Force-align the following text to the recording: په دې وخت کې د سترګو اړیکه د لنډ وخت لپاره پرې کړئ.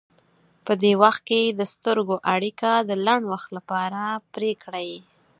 په 0.65 0.73
دې 0.83 0.93
وخت 1.03 1.21
کې 1.29 1.41
د 1.59 1.61
سترګو 1.73 2.15
اړیکه 2.33 2.71
د 2.89 2.91
لنډ 3.05 3.23
وخت 3.33 3.49
لپاره 3.57 4.01
پرې 4.33 4.51
کړئ. 4.63 4.91